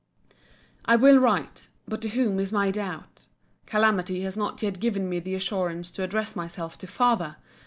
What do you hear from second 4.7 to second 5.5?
given me the